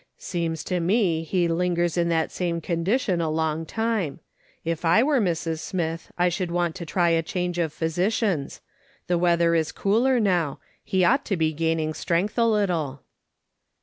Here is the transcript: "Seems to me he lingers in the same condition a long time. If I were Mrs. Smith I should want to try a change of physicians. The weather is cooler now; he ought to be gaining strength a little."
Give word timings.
"Seems 0.33 0.63
to 0.63 0.79
me 0.79 1.21
he 1.21 1.47
lingers 1.47 1.95
in 1.95 2.09
the 2.09 2.27
same 2.29 2.59
condition 2.59 3.21
a 3.21 3.29
long 3.29 3.67
time. 3.67 4.19
If 4.65 4.83
I 4.83 5.03
were 5.03 5.21
Mrs. 5.21 5.59
Smith 5.59 6.11
I 6.17 6.27
should 6.27 6.49
want 6.49 6.73
to 6.77 6.87
try 6.87 7.09
a 7.09 7.21
change 7.21 7.59
of 7.59 7.71
physicians. 7.71 8.61
The 9.05 9.19
weather 9.19 9.53
is 9.53 9.71
cooler 9.71 10.19
now; 10.19 10.59
he 10.83 11.03
ought 11.03 11.23
to 11.25 11.37
be 11.37 11.53
gaining 11.53 11.93
strength 11.93 12.39
a 12.39 12.47
little." 12.47 13.03